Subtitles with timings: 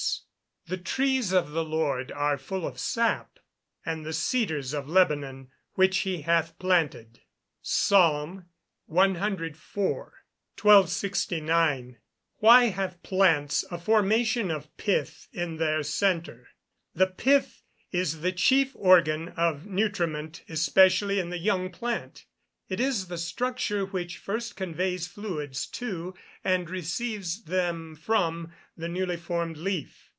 [0.67, 3.39] [Verse: "The trees of the Lord are full of sap:
[3.85, 7.19] and the cedars of Lebanon which he hath planted."
[7.61, 8.45] PSALM
[8.87, 11.97] CIV.] 1269.
[12.37, 16.47] Why have plants a formation of pith in their centre?
[16.95, 22.23] The pith is the chief organ of nutriment, especially in the young plant.
[22.69, 26.13] It is the structure which first conveys fluids to,
[26.45, 30.07] and receives them from, the newly formed leaf.